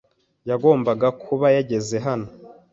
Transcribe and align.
Yagomba 0.49 0.91
kuba 1.23 1.47
yageze 1.55 1.95
hano. 2.05 2.27